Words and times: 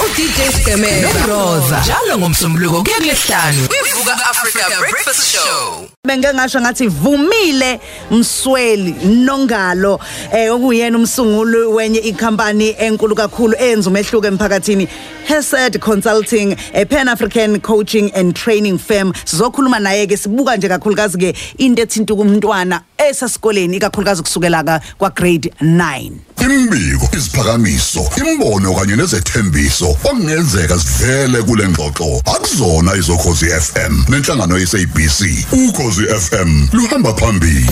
no-DJ 0.00 0.50
Sgemela 0.50 1.08
noRosa 1.26 1.80
njalo 1.80 2.18
ngomsombuluko 2.18 2.82
kuya 2.82 2.96
kulesihlanu 2.96 3.68
kwivuka 3.68 4.12
Africa 4.30 4.78
Breakfast 4.78 5.32
Show. 5.32 5.88
Benge 6.06 6.34
ngasho 6.34 6.60
ngathi 6.60 6.86
vumile 6.88 7.80
Msweli 8.10 8.92
Nongalo 9.04 10.00
eh 10.32 10.54
okuyena 10.54 10.98
umsunguli 10.98 11.58
wenye 11.58 11.98
ikhampani 11.98 12.74
enkulu 12.78 13.14
kakhulu 13.14 13.54
eyenza 13.58 13.90
umehluko 13.90 14.26
emphakathini 14.26 14.88
Hesed 15.24 15.78
Consulting 15.78 16.56
a 16.74 16.84
Pan 16.84 17.08
African 17.08 17.60
Coaching 17.60 18.10
and 18.14 18.34
Training 18.34 18.78
Firm. 18.78 19.12
Sizokhuluma 19.24 19.78
naye 19.78 20.06
ke 20.06 20.16
sibuka 20.16 20.56
nje 20.56 20.68
kakhulukazi 20.68 21.18
ke 21.18 21.34
into 21.58 21.82
ethinta 21.82 22.14
kumntwana 22.14 22.82
esasikoleni 22.98 23.76
ikakhulukazi 23.76 24.22
kusukela 24.22 24.64
ka 24.64 24.80
kwa 24.98 25.10
grade 25.10 25.52
9 25.62 26.10
Imbiko, 26.40 27.08
isiphakamiso, 27.16 28.10
imbono 28.16 28.74
kanye 28.74 28.96
nezethembiso 28.96 29.90
okungenzeka 29.90 30.78
sivele 30.78 31.42
kule 31.42 31.68
ngxoxo. 31.68 32.22
Akuzona 32.24 32.94
izokhozi 32.94 33.46
FM 33.46 34.04
nenhlangano 34.08 34.58
yeSABC. 34.58 35.46
Ukhozi 35.52 36.06
FM 36.06 36.68
luhamba 36.72 37.14
phambili. 37.14 37.66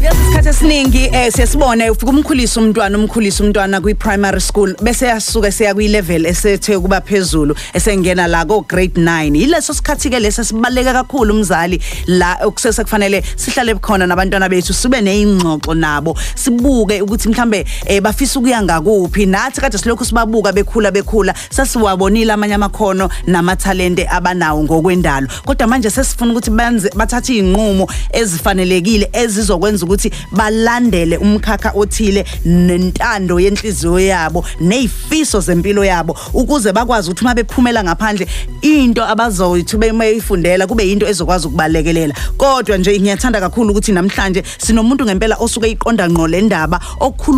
Yazi 0.00 0.18
isikhathi 0.22 0.48
esiningi 0.48 1.10
eh 1.12 1.32
siyasibona 1.32 1.92
ufika 1.92 2.10
umkhulisa 2.10 2.60
umntwana 2.60 2.98
umkhulisa 2.98 3.44
umntwana 3.44 3.80
kwi 3.80 3.94
primary 3.94 4.40
school 4.40 4.74
bese 4.82 5.06
yasuka 5.06 5.52
seya 5.52 5.74
kwi 5.74 5.88
level 5.88 6.26
esethe 6.26 6.78
kuba 6.78 7.00
phezulu 7.00 7.54
esengena 7.74 8.26
la 8.26 8.44
go 8.44 8.60
grade 8.60 9.00
9 9.00 9.36
yileso 9.36 9.74
sikhathi 9.74 10.10
ke 10.10 10.20
lesa 10.20 10.44
sibaleka 10.44 10.92
kakhulu 10.92 11.34
umzali 11.34 11.80
la 12.06 12.38
okusese 12.44 12.84
kufanele 12.84 13.22
sihlale 13.36 13.74
khona 13.74 14.06
nabantwana 14.06 14.48
bethu 14.48 14.72
sibe 14.72 15.00
nezingxoxo 15.00 15.74
nabo 15.74 16.18
sibuke 16.34 17.02
ukuthi 17.02 17.28
mhlambe 17.50 17.66
eh, 17.86 18.00
bafisa 18.00 18.38
ukuya 18.38 18.62
ngakuphi 18.62 19.26
nathi 19.26 19.60
kade 19.60 19.78
silokhu 19.78 20.04
sibabuka 20.04 20.52
bekhula 20.52 20.90
bekhula 20.90 21.34
sasiwabonile 21.50 22.32
amanye 22.32 22.54
amakhono 22.54 23.10
namathalente 23.26 24.08
abanawo 24.08 24.64
ngokwendalo. 24.64 25.28
Kodwa 25.44 25.66
manje 25.66 25.90
sesifuna 25.90 26.32
ukuthi 26.32 26.50
benze 26.50 26.90
bathathe 26.96 27.36
izinqumo 27.36 27.88
ezifanelekile 28.12 29.10
ezizokwenza 29.12 29.84
ukuthi 29.84 30.10
balandele 30.32 31.16
umkhakha 31.16 31.72
othile 31.74 32.24
nentando 32.44 33.40
yenhliziyo 33.40 34.00
yabo 34.00 34.44
nezifiso 34.60 35.40
zempilo 35.40 35.84
yabo 35.84 36.16
ukuze 36.34 36.72
bakwazi 36.72 37.10
ukuthi 37.10 37.24
uma 37.24 37.34
bephumela 37.34 37.84
ngaphandle 37.84 38.26
into 38.62 39.02
abazoyithi 39.04 39.76
beyifundela 39.76 40.66
kube 40.66 40.92
into 40.92 41.06
ezokwazi 41.06 41.46
ukubalekelela. 41.46 42.14
Kodwa 42.36 42.78
nje 42.78 43.00
ngiyathanda 43.00 43.40
kakhulu 43.40 43.70
ukuthi 43.70 43.92
namhlanje 43.92 44.42
sinomuntu 44.58 45.04
ngempela 45.04 45.36
osuke 45.40 45.70
iqonda 45.70 46.08
ngqo 46.08 46.28
le 46.28 46.40
ndaba 46.40 46.80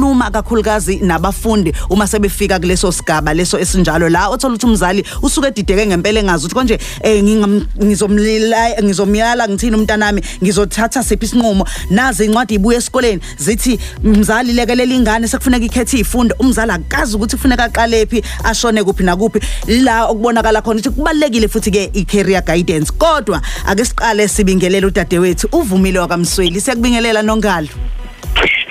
okhuluma 0.02 0.30
kakhulukazi 0.30 0.96
nabafundi 0.96 1.72
uma 1.90 2.06
sebefika 2.06 2.58
kuleso 2.58 2.92
sigaba 2.92 3.34
leso 3.34 3.58
esinjalo 3.58 4.08
la 4.08 4.28
othola 4.28 4.54
ukuthi 4.54 4.66
umzali 4.66 5.04
usuke 5.22 5.46
edideke 5.48 5.86
ngempela 5.86 6.20
engazi 6.20 6.46
ukuthi 6.46 6.54
konje 6.54 6.78
eh, 7.02 7.22
ngingam- 7.22 7.66
ngizomlila 7.84 8.82
ngizomyala 8.82 9.48
ngithini 9.48 9.76
umntanami 9.76 10.22
ngizothatha 10.42 11.02
siphi 11.02 11.24
isinqumo. 11.24 11.66
Nazi 11.90 12.24
incwadi 12.24 12.54
ibuye 12.54 12.78
esikoleni 12.78 13.20
zithi 13.38 13.78
mzali 14.02 14.52
lekelela 14.52 14.94
ingane 14.94 15.28
sekufuneka 15.28 15.66
ikhethe 15.66 15.96
izifundo 15.96 16.34
umzali 16.38 16.72
akazi 16.72 17.16
ukuthi 17.16 17.36
kufuneka 17.36 17.64
aqale 17.64 18.06
phi 18.06 18.22
ashone 18.44 18.84
kuphi 18.84 19.04
nakuphi. 19.04 19.40
La 19.66 20.06
okubonakala 20.06 20.62
khona 20.62 20.80
ukuthi 20.80 20.90
kubalekile 20.90 21.48
futhi 21.48 21.70
ke 21.70 21.90
i-career 21.94 22.42
guidance 22.42 22.90
kodwa 22.98 23.40
ake 23.66 23.84
siqale 23.84 24.28
sibingelele 24.28 24.86
udadewethu 24.86 25.48
uvumile 25.52 25.98
wakamsweli 25.98 26.60
siyakubingelela 26.60 27.22
nongalo. 27.22 27.68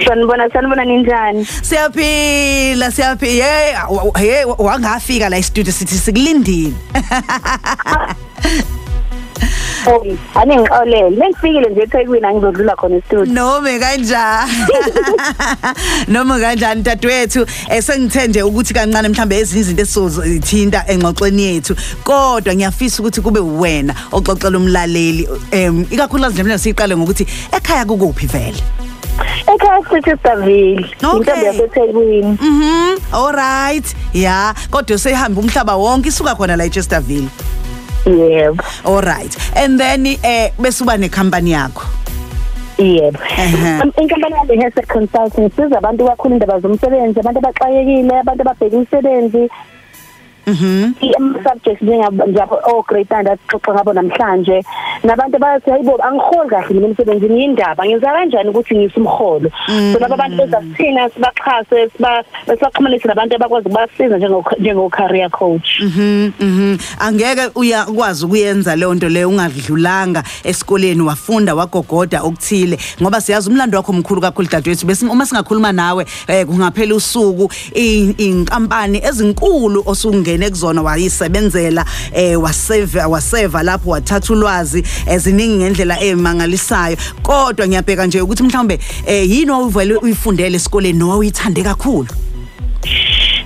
Sanibona 0.06 0.50
sanibona 0.50 0.86
ninjani? 0.86 1.46
Siyaphila 1.46 2.92
siyaphila. 2.92 3.46
Hey 3.46 3.76
hey 4.18 4.44
wangafika 4.58 5.30
la 5.30 5.38
e-studio 5.38 5.74
sithi 5.74 5.96
sikulindile. 5.96 6.74
Oh 9.88 10.06
aningixolele. 10.36 11.16
Bengifikile 11.16 11.70
nje 11.70 11.82
eThekwini 11.82 12.26
angizodlula 12.26 12.76
khona 12.76 12.96
e-studio. 12.96 13.34
Nome 13.34 13.80
kanjani? 13.80 14.52
Noma 16.08 16.40
kanjani 16.40 16.82
dadewethu 16.82 17.46
esengithe 17.70 18.28
nje 18.28 18.44
ukuthi 18.44 18.74
kancane 18.74 19.10
mhlambe 19.10 19.40
ezinye 19.40 19.62
izinto 19.62 19.82
esizithinta 19.82 20.86
engxoxweni 20.88 21.44
yethu. 21.44 21.76
Kodwa 22.04 22.56
ngiyafisa 22.56 23.04
ukuthi 23.04 23.22
kube 23.22 23.40
wena 23.40 23.96
oxoxela 24.12 24.58
umlaleli. 24.58 25.28
Em 25.52 25.86
ikakhulukazi 25.92 26.34
nje 26.34 26.44
mina 26.44 26.58
siqale 26.58 26.98
ngokuthi 26.98 27.28
ekhaya 27.52 27.86
kukuphi 27.86 28.28
vele? 28.28 28.64
Ekhaya 29.48 29.82
sithi 29.90 30.16
Davile 30.24 30.86
Okay. 31.04 31.18
intombi 31.18 31.46
yaseThekwini. 31.46 32.38
Mhm 32.42 32.98
all 33.14 33.34
right. 33.34 33.96
Ya 34.14 34.54
kodwa 34.72 34.98
sehamba 34.98 35.42
umhlaba 35.42 35.76
wonke 35.76 36.10
isuka 36.10 36.36
khona 36.36 36.56
la 36.56 36.66
eChesterville 36.66 37.30
yebo. 38.06 38.64
All 38.86 39.02
right. 39.02 39.38
And 39.56 39.80
then 39.80 40.06
eh 40.06 40.52
bese 40.60 40.84
uba 40.84 40.98
nekhampani 40.98 41.52
yakho. 41.52 41.84
Yebo. 42.78 43.20
Ehhe. 43.38 43.82
Um, 43.82 43.92
inkampani 43.98 44.36
yami 44.36 44.64
Hesed 44.64 44.88
Consulting 44.88 45.50
siza 45.56 45.78
abantu 45.78 46.06
kakhulu 46.06 46.34
indaba 46.36 46.60
zomsebenzi 46.60 47.20
abantu 47.20 47.40
abaxakekile 47.40 48.20
abantu 48.20 48.42
ababheka 48.42 48.78
umsebenzi 48.78 49.50
mhm 50.48 50.94
i-subjects 51.02 51.82
njengabo 51.82 52.56
o 52.66 52.84
grade 52.88 53.06
standard 53.06 53.40
xoxa 53.48 53.74
ngabo 53.74 53.94
namhlanje. 53.94 54.64
Nabantu 55.04 55.40
bayathi 55.40 55.72
hayibo 55.72 55.98
angiholi 56.04 56.50
kahle 56.50 56.74
mina 56.74 56.88
emsebenzini 56.88 57.42
yindaba 57.42 57.86
ngenza 57.86 58.08
kanjani 58.14 58.50
ukuthi 58.50 58.76
ngisumholo 58.76 59.50
so 59.94 60.00
laba 60.00 60.18
bantu 60.18 60.38
bezasithina 60.38 61.10
sibaxhase 61.10 61.90
siba 61.98 62.24
sibaxhumanise 62.46 63.08
nabantu 63.08 63.36
abakwazi 63.36 63.68
ukubasiza 63.68 64.18
njengo 64.18 64.46
njengo 64.60 64.90
career 64.90 65.30
coach. 65.30 65.70
Mhm 65.82 66.32
mhm 66.40 66.78
angeke 67.00 67.42
uyakwazi 67.56 68.26
ukuyenza 68.26 68.76
leyo 68.76 68.94
nto 68.94 69.10
leyo 69.10 69.30
ungadlulanga 69.30 70.24
esikoleni 70.44 71.02
wafunda 71.02 71.56
wagogoda 71.56 72.22
okuthile 72.24 72.78
ngoba 73.02 73.22
siyazi 73.22 73.50
umlando 73.50 73.78
wakho 73.78 73.92
omkhulu 73.92 74.22
kakhulu 74.22 74.48
dadewethu 74.50 74.86
bese 74.86 75.06
uma 75.06 75.26
singakhuluma 75.26 75.72
nawe 75.72 76.06
eh 76.28 76.46
kungaphela 76.46 76.96
usuku 76.96 77.52
i- 77.76 78.16
inkampani 78.18 79.02
ezinkulu 79.06 79.84
osungene 80.32 80.50
kuzona 80.50 80.82
wayisebenzela 80.82 81.86
eh 82.14 82.42
wasave 82.42 83.00
waseva 83.00 83.64
lapho 83.64 83.90
wathatha 83.90 84.34
ulwazi 84.34 84.84
eziningi 85.06 85.58
ngendlela 85.58 86.00
emangalisayo 86.02 86.98
kodwa 87.24 87.68
ngiyabheka 87.68 88.06
nje 88.06 88.22
ukuthi 88.22 88.44
mhlawumbe 88.44 88.80
eh 89.06 89.30
yini 89.32 89.52
owuvele 89.52 89.96
uyifundele 89.96 90.56
esikoleni 90.56 91.00
nowuyithande 91.00 91.64
kakhulu? 91.64 92.31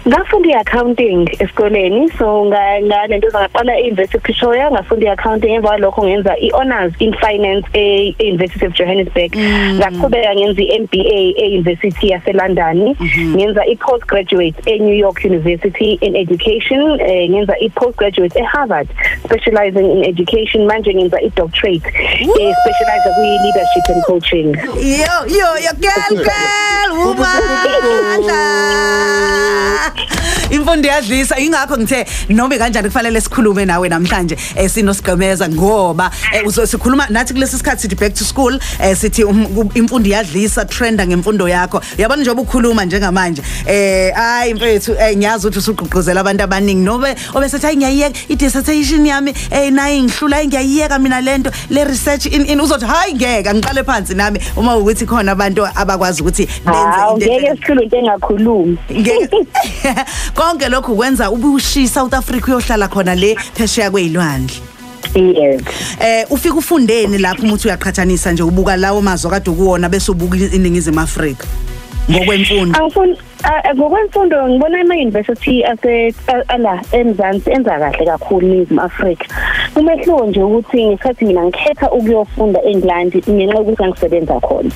Ngafunda 0.08 0.50
i-accounting 0.50 1.26
esikoleni 1.42 2.10
so 2.18 2.46
nga- 2.46 2.82
ngalento 2.82 3.28
ngaqala 3.34 3.74
e-University 3.80 4.18
of 4.18 4.24
Pretoria 4.24 4.72
ngafunda 4.72 5.06
i-accounting 5.06 5.52
emva 5.56 5.68
kwalokho 5.70 6.04
ngenza 6.08 6.38
i-honors 6.38 6.94
in 7.00 7.14
finance 7.14 7.66
e-University 7.74 8.66
of 8.66 8.74
Johannesburg. 8.74 9.32
Ngaqhubeka 9.82 10.36
ngenza 10.36 10.62
i-MBA 10.62 11.20
e-University 11.42 12.08
yaseLondon. 12.14 12.96
Ngenza 13.36 13.66
i-postgraduate 13.66 14.58
e-New 14.70 14.94
York 14.94 15.26
University 15.26 15.98
in 16.02 16.16
education 16.16 17.00
eh, 17.02 17.30
ngenza 17.30 17.58
i-postgraduate 17.60 18.40
e-Harvard 18.40 18.88
specializing 19.26 19.90
in 19.92 20.04
education. 20.06 20.66
Manje 20.70 20.94
ngenza 20.94 21.18
i-doctorate 21.22 21.88
eh, 22.40 22.54
specialize 22.62 23.06
kwi-leadership 23.18 23.86
and 23.90 24.04
coaching. 24.06 24.48
Yo 25.02 25.14
yo 25.38 25.48
yo 25.66 25.72
girl 25.82 26.14
girl 26.22 26.90
woman 26.94 27.26
Imfundo 30.50 30.88
yadlisa 30.88 31.40
ingakho 31.40 31.78
ngithe 31.78 32.06
noma 32.30 32.58
kanjani 32.58 32.88
kufanele 32.90 33.22
sikhulume 33.22 33.66
nawe 33.66 33.90
namhlanje 33.90 34.38
eh 34.56 34.70
sinosigqemeza 34.70 35.50
ngoba 35.50 36.12
eh, 36.34 36.68
sikhuluma 36.68 37.08
nathi 37.10 37.34
kulesi 37.34 37.58
sikhathi 37.58 37.82
sithi 37.82 37.96
back 37.96 38.14
to 38.14 38.24
school 38.24 38.60
eh 38.80 38.96
sithi 38.96 39.24
um, 39.24 39.70
imfundo 39.74 40.10
yadlisa 40.10 40.66
trenda 40.66 41.08
ngemfundo 41.08 41.48
yakho. 41.50 41.82
Yabona 41.98 42.22
njengoba 42.22 42.42
ukhuluma 42.42 42.86
njengamanje 42.86 43.42
eh 43.68 44.14
hayi 44.14 44.54
mfethu 44.54 44.92
ngiyazi 45.16 45.48
ukuthi 45.48 45.60
usugqugquzela 45.60 46.22
abantu 46.22 46.44
abaningi. 46.44 46.84
Nobe 46.86 47.16
obesethi 47.34 47.66
hayi 47.66 47.78
ngiyayiyeka 47.78 48.20
i-dissertation 48.30 49.06
yami 49.06 49.34
eh 49.52 49.72
nayi 49.74 50.04
ngihlula 50.04 50.46
ngiyayiyeka 50.46 51.00
mina 51.00 51.22
lento 51.22 51.52
le 51.70 51.84
research 51.84 52.26
in, 52.26 52.46
in 52.46 52.62
uzothi 52.62 52.86
hayi 52.86 53.14
ngeke 53.14 53.54
ngiqale 53.54 53.84
phansi 53.84 54.16
nami 54.16 54.40
uma 54.58 54.78
ukuthi 54.78 55.06
khona 55.06 55.32
abantu 55.32 55.66
abakwazi 55.76 56.22
ukuthi 56.22 56.48
benze 56.66 57.26
ngeke 57.28 57.56
sikhulu 57.56 57.82
into 57.84 57.98
engakhulumi 57.98 58.78
Ngeke- 58.90 59.48
konke 60.36 60.70
lokhu 60.70 60.96
kwenza 60.96 61.32
ube 61.32 61.48
ushiya 61.48 61.88
South 61.88 62.14
Africa 62.14 62.48
uyohlala 62.48 62.88
khona 62.88 63.16
le 63.16 63.36
phesheya 63.54 63.92
kwezilwandle 63.92 64.56
yes. 65.16 65.62
Eh 66.00 66.26
ufika 66.30 66.56
ufundeni 66.56 67.18
lapho 67.18 67.44
umuthi 67.44 67.68
uyaqhathanisa 67.68 68.32
nje 68.32 68.44
ubuka 68.44 68.76
lawo 68.76 69.02
mazwe 69.02 69.32
kade 69.32 69.52
kuwona 69.52 69.90
bese 69.90 70.12
ubuka 70.12 70.38
iningizimu 70.38 71.00
Afrika. 71.00 71.48
Ngokwemfundo. 72.12 72.80
Angifuni 72.80 73.18
ngokwemfundo 73.76 74.48
ngibona 74.50 74.82
ama 74.82 74.94
university 74.96 75.64
ase 75.66 76.14
ala 76.48 76.82
eMzansi 76.92 77.52
enza 77.52 77.80
kahle 77.80 78.06
kakhulu 78.06 78.48
eNingizimu 78.48 78.82
Afrika. 78.82 79.26
Umehluko 79.76 80.26
nje 80.26 80.44
ukuthi 80.44 80.86
ngesikhathi 80.86 81.26
mina 81.26 81.44
ngikhetha 81.44 81.92
ukuyofunda 81.92 82.62
eNgland 82.64 83.14
ngenxa 83.30 83.58
yokuthi 83.58 83.84
angisebenza 83.84 84.40
khona. 84.40 84.70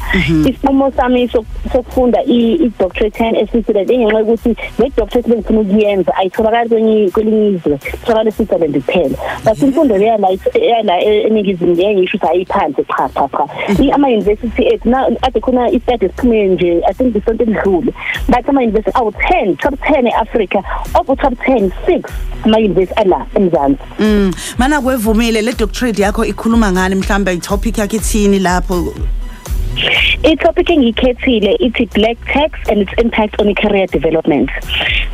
Isinqumo 0.50 0.92
sami 0.92 1.28
sok- 1.28 1.46
sokufunda 1.74 2.20
i- 2.24 2.56
i-doctorate 2.66 3.22
and 3.26 3.38
assistant 3.38 3.90
ngenxa 3.90 4.20
yokuthi 4.20 4.56
le 4.80 4.90
doctorate 4.98 5.30
bengifuna 5.30 5.60
ukuyenza 5.62 6.16
ayitholakali 6.18 6.70
kwenye 6.70 7.10
kwelinye 7.10 7.48
izwe 7.50 7.80
itholakala 7.94 8.30
eSwitzerland 8.30 8.76
kuphela. 8.76 9.18
But 9.46 9.62
imfundo 9.64 9.98
leya 9.98 10.18
la 10.18 10.28
yala 10.62 11.00
eningizimu 11.02 11.76
leya 11.76 11.94
ngisho 11.94 12.18
ukuthi 12.18 12.32
ayiphansi 12.34 12.84
cha 12.84 13.10
cha 13.14 13.28
cha. 13.28 13.48
I- 13.84 13.92
ama-university 13.92 14.64
ethu 14.68 14.90
na 14.90 15.08
ade 15.22 15.40
khona 15.40 15.70
i-study 15.72 16.06
esiphume 16.06 16.48
nje 16.48 16.82
i 16.90 16.94
think 16.94 17.16
isonto 17.16 17.44
elidlule 17.44 17.94
but 18.28 18.50
ama-university 18.60 18.92
awu-10 18.98 19.58
top 19.58 19.74
10 19.74 20.08
e-africa 20.08 20.64
of 20.94 21.08
top 21.20 21.34
10 21.48 21.72
6 21.88 22.02
ama-university 22.46 22.94
ala 23.02 23.26
emzansi 23.36 23.80
Mm 24.00 24.32
mana 24.58 24.82
kwevumile 24.82 25.42
le 25.42 25.54
doctorate 25.54 26.02
yakho 26.02 26.26
ikhuluma 26.26 26.72
ngani? 26.72 26.96
Mhlambe 26.96 27.34
itopic 27.34 27.78
yakhe 27.78 27.98
ithini 27.98 28.40
lapho? 28.40 28.94
I-topic 30.24 30.70
engiyikhethile 30.70 31.56
ithi 31.60 31.86
black 31.94 32.18
tax 32.34 32.52
and 32.70 32.82
its 32.82 32.94
impact 32.98 33.42
on 33.42 33.54
career 33.56 33.88
development. 33.88 34.50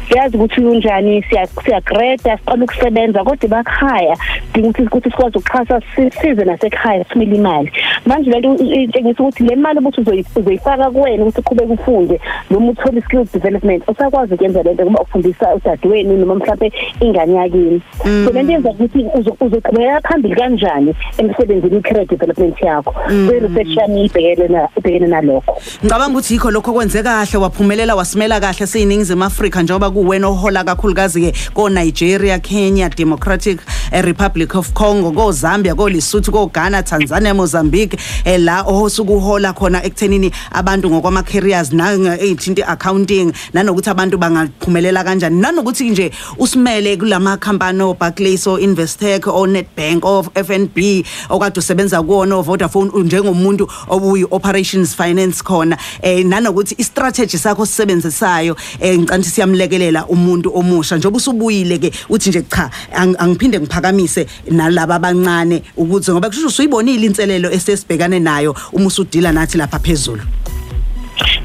Siyazi 0.10 0.38
ukuthi 0.38 0.62
unjani 0.62 1.24
siyagreda 1.64 2.38
siqala 2.38 2.64
ukusebenza 2.64 3.24
kodwa 3.24 3.50
bakhaya 3.50 4.18
dinga 4.54 4.70
ukuthi 4.70 4.84
ukuthi 4.84 5.10
sikwazi 5.10 5.38
ukuxhasa 5.38 5.82
size 5.96 6.46
nasekhaya 6.46 7.04
sithumele 7.04 7.36
imali. 7.36 7.72
Manje 8.06 8.30
lento 8.30 8.64
itshengisa 8.64 9.24
ukuthi 9.24 9.44
le 9.44 9.56
mali 9.56 9.80
ukuthi 9.80 10.02
uzoyi- 10.02 10.26
uzoyifaka 10.36 10.92
kuwena 10.92 11.24
ukuthi 11.24 11.40
uqhubeke 11.40 11.74
ufunde 11.74 12.20
noma 12.50 12.72
uthole 12.72 13.02
skills 13.02 13.34
development 13.34 13.84
usakwazi 13.88 14.34
ukwenza 14.34 14.64
lento 14.64 14.84
kuba 14.86 15.02
ufundisa 15.02 15.56
udadewenu 15.56 16.18
noma 16.18 16.36
mhlawumbe 16.36 16.72
ingane 17.00 17.34
yakini. 17.34 17.82
So 18.04 18.32
lento 18.32 18.52
yenza 18.52 18.70
ukuthi 18.70 19.00
uzo- 19.00 19.38
uzoqhubeka 19.42 20.02
phambili 20.02 20.36
kanjani 20.36 20.96
emsebenzini 21.18 21.78
i-career 21.78 22.08
development 22.08 22.62
yakho. 22.62 22.92
Kwi-research 23.28 23.78
yami 23.78 24.06
ibhekene 24.06 24.48
na- 24.56 24.70
ibhekene 24.78 25.08
nalokho. 25.08 25.54
Ngicabanga 25.84 26.12
ukuthi 26.18 26.34
yikho 26.34 26.52
lokho 26.52 26.74
kwenze 26.74 27.04
kahle 27.04 27.38
waphumelela 27.40 27.96
wasimela 27.96 28.40
kahle 28.40 28.68
siyiningizimu 28.68 29.24
Afrika 29.24 29.62
njengoba 29.62 29.92
kuwena 29.92 30.28
ohola 30.28 30.64
kakhulukazi 30.64 31.22
ke 31.22 31.34
ko 31.54 31.70
Nigeria 31.70 32.40
Kenya 32.40 32.90
Democratic 32.90 33.60
eh, 33.92 34.02
Republic 34.04 34.56
of 34.56 34.74
Congo 34.74 35.12
ko 35.12 35.32
Zambia 35.32 35.76
ko 35.76 35.90
Lesotho 35.90 36.32
ko 36.32 36.48
Ghana 36.48 36.84
Tanzania 36.84 37.34
Mozambique 37.34 37.98
eh, 38.26 38.38
la 38.40 38.64
osukuhola 38.64 39.54
khona 39.54 39.84
ekuthenini 39.84 40.32
abantu 40.52 40.90
ngokwama 40.90 41.24
careers 41.24 41.72
nanga 41.74 42.18
ethinti 42.20 42.64
accounting 42.64 43.32
nanokuthi 43.54 43.90
abantu 43.90 44.18
bangaphumelela 44.18 45.04
kanjani. 45.04 45.42
Nanokuthi 45.42 45.90
nje 45.90 46.12
usimele 46.38 46.98
kulama 46.98 47.38
company 47.38 47.82
o 47.82 47.94
Barclays 47.94 48.48
o 48.48 48.58
Investec 48.60 49.28
o 49.28 49.46
Nedbank 49.46 50.06
o 50.06 50.24
FNB 50.24 51.06
okade 51.30 51.60
usebenza 51.60 52.02
kuona 52.04 52.36
o 52.38 52.42
Vodafone 52.42 52.92
njengomuntu 53.04 53.68
obuyi 53.90 54.26
operations 54.32 54.96
finance 54.96 55.44
khona. 55.44 55.78
Eh 56.02 56.24
nanokuthi 56.26 56.76
istrategy 56.78 57.38
sakho 57.38 57.66
sisebenzisayo 57.66 58.56
eh 58.80 58.98
ngicanti 59.00 59.30
siyamlekelela 59.30 60.06
umuntu 60.08 60.52
omusha. 60.56 60.98
Njengoba 60.98 61.18
usubuyile 61.18 61.78
ke 61.78 61.92
uthi 62.10 62.30
nje 62.30 62.42
cha 62.42 62.70
ang- 62.94 63.16
angiphinde 63.20 63.60
ngiphakamise 63.76 64.28
nalabo 64.52 64.94
abancane 64.94 65.64
ukuze 65.78 66.12
ngoba 66.12 66.30
kusho 66.30 66.48
usuyibonile 66.48 67.06
inselelo 67.06 67.52
esesibhekane 67.52 68.20
nayo 68.20 68.56
uma 68.74 68.88
usudila 68.88 69.32
nathi 69.32 69.58
lapha 69.58 69.80
phezulu. 69.80 70.24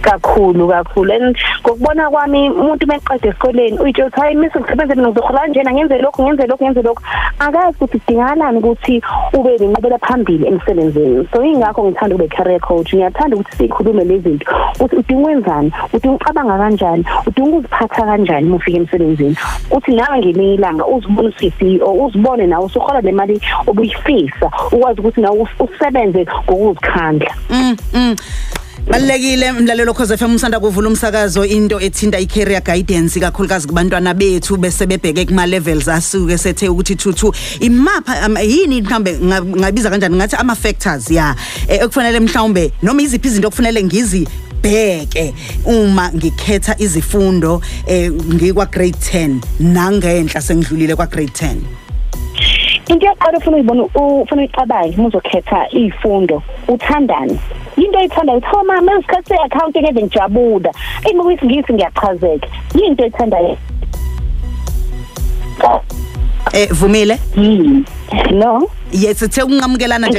Kakhulu 0.03 0.69
kakhulu. 0.69 1.13
And 1.13 1.37
ngokubona 1.63 2.11
kwami 2.11 2.51
umuntu 2.51 2.87
meqeda 2.87 3.29
esikoleni 3.29 3.79
uyitsho 3.79 4.07
ukuthi 4.07 4.21
hayi 4.21 4.35
mase 4.35 4.59
ngisebenze 4.61 4.95
mina 4.95 5.09
ngizohola 5.09 5.41
kanjena 5.41 5.73
ngenze 5.73 5.99
lokhu 5.99 6.23
ngenze 6.23 6.47
lokhu 6.47 6.65
ngenze 6.65 6.83
lokhu 6.83 7.03
akazi 7.39 7.77
ukuthi 7.81 7.99
kudingakalani 7.99 8.59
ukuthi 8.59 9.03
ube 9.33 9.59
nenqubela 9.59 9.99
phambili 9.99 10.47
emsebenzini. 10.47 11.29
So 11.33 11.45
ingakho 11.45 11.85
ngithanda 11.85 12.15
ube 12.17 12.29
career 12.29 12.61
coach. 12.61 12.95
Ngiyathanda 12.95 13.37
ukuthi 13.37 13.57
sikhulume 13.57 14.05
lezi 14.05 14.23
zinto 14.29 14.47
ukuthi 14.75 14.97
udinga 14.97 15.29
wenzani 15.29 15.73
udinga 15.93 16.17
ucabanga 16.17 16.59
kanjani 16.59 17.05
udinga 17.27 17.51
ukuziphatha 17.51 18.03
kanjani 18.05 18.47
uma 18.47 18.57
ufika 18.57 18.77
emsebenzini. 18.79 19.37
Uthi 19.71 19.93
nawe 19.95 20.19
ngelinye 20.19 20.55
ilanga 20.55 20.87
uzibone 20.87 21.29
usi-CEO 21.29 21.93
uzibone 21.93 22.47
nawe 22.47 22.65
usuhola 22.65 23.01
le 23.01 23.13
mali 23.13 23.41
obuyifisa 23.67 24.51
ukwazi 24.73 25.01
ukuthi 25.01 25.21
nawe 25.21 25.39
us- 25.39 25.61
usebenze 25.61 26.27
ngokuzikhandla. 26.45 27.35
Mm, 27.51 27.77
mm. 27.95 28.17
Balekile 28.87 29.53
mlalelo 29.53 29.95
cause 29.95 30.17
FM 30.17 30.35
usanda 30.35 30.61
kuvula 30.61 30.89
umsakazo 30.89 31.45
into 31.45 31.81
ethinta 31.81 32.19
icareer 32.19 32.61
guidance 32.63 33.21
kakhulukazi 33.21 33.67
kubantwana 33.69 34.15
bethu 34.15 34.57
bese 34.57 34.87
bebheke 34.87 35.27
kuma 35.27 35.47
levels 35.47 35.89
asuke 35.89 36.39
sethe 36.39 36.69
ukuthi 36.69 36.97
thuthu. 36.97 37.33
Imapha 37.61 38.23
am- 38.23 38.37
yini 38.37 38.83
mhlambe 38.83 39.13
nga- 39.19 39.43
ngabiza 39.45 39.91
kanjani? 39.91 40.17
Ngathi 40.17 40.37
ama 40.37 40.55
factors 40.57 41.11
ya. 41.11 41.37
Eh, 41.69 41.81
ekufanele 41.83 42.21
mhlawumbe 42.21 42.73
noma 42.83 43.03
iziphi 43.03 43.29
izinto 43.29 43.49
okufanele 43.49 43.83
ngizi 43.85 44.27
bheke 44.63 45.35
uma 45.65 46.11
ngikhetha 46.13 46.75
izifundo 46.79 47.63
eh 47.87 48.11
ngikwa 48.13 48.67
grade 48.67 48.97
10 48.99 49.41
nangenhla 49.61 50.41
sengidlulile 50.41 50.97
kwa 50.97 51.07
grade 51.07 51.33
10 51.33 51.57
into 52.89 53.07
yokuqala 53.07 53.39
ufuna 53.39 53.57
uyibona 53.57 53.83
ufuna 53.95 54.43
uyicabange 54.43 54.97
uma 54.97 55.09
uzokhetha 55.09 55.67
iy'fundo 55.73 56.43
uthandani 56.69 57.39
into 57.77 57.99
oyithandayo 57.99 58.39
uthi 58.39 58.57
oh 58.57 58.65
mama 58.65 58.99
isikhathi 58.99 59.29
se-accounting 59.29 59.89
eve 59.89 60.03
ngijabula 60.03 60.71
eyi 61.05 61.15
uma 61.15 61.25
kuyisingisi 61.25 61.73
ngiyaqhazeka. 61.73 62.49
Yinto 62.75 63.03
oyithandayo. 63.03 63.57
Eh 66.53 66.69
vumile? 66.73 67.19
Yini 67.37 67.85
no? 68.31 68.69
Yes 68.93 69.19
sithe 69.19 69.43
ukunqamukelana 69.43 70.07
nje 70.09 70.19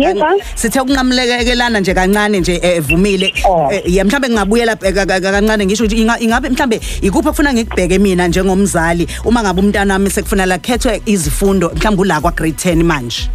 sithe 0.56 0.79
ukunqamulekelana 0.79 1.79
nje 1.79 1.94
kancane 1.94 2.39
nje 2.39 2.59
eh, 2.63 2.81
vumile 2.81 3.33
Oh. 3.45 3.69
Eh, 3.71 3.81
ya 3.85 4.06
mhlambe 4.06 4.27
ngingabuyela 4.29 4.71
eh, 4.83 4.94
ka- 4.94 5.06
ka- 5.06 5.19
ka- 5.21 5.31
kancane 5.31 5.65
ngisho 5.65 5.83
ukuthi 5.83 6.01
inga- 6.03 6.19
ingabe 6.19 6.50
mhlambe 6.50 6.81
ikuphi 7.01 7.27
okufuna 7.27 7.53
ngikubheke 7.53 8.00
mina 8.00 8.27
njengomzali 8.27 9.07
uma 9.25 9.41
ngabe 9.44 9.59
umntana 9.62 9.94
wami 9.94 10.09
sekufanele 10.09 10.53
akhethwe 10.53 11.01
izifundo 11.06 11.71
mhlambe 11.75 12.01
ula 12.01 12.21
kwa 12.21 12.31
grade 12.31 12.56
10 12.73 12.83
manje? 12.83 13.29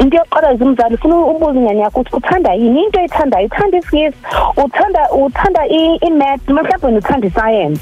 Into 0.00 0.16
yokuqala 0.16 0.56
zimzali 0.56 0.94
ufuna 0.94 1.16
ubuze 1.16 1.58
ingane 1.58 1.80
yakho 1.80 2.00
ukuthi 2.00 2.16
uthanda 2.16 2.52
yini? 2.54 2.84
Into 2.84 2.98
oyithandayo 3.00 3.46
uthanda 3.46 3.78
isingisi 3.78 4.16
uthanda 4.64 5.10
uthanda 5.12 5.66
i- 5.68 5.98
i-math 6.06 6.48
mhlawumbe 6.48 6.86
wena 6.86 6.98
uthanda 6.98 7.26
i-science. 7.28 7.80